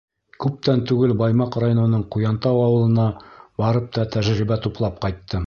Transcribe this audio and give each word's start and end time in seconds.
Күптән 0.43 0.79
түгел 0.91 1.13
Баймаҡ 1.19 1.57
районының 1.63 2.07
Ҡуянтау 2.15 2.63
ауылына 2.69 3.07
барып 3.65 3.95
та 3.99 4.09
тәжрибә 4.17 4.63
туплап 4.67 5.01
ҡайттым. 5.07 5.39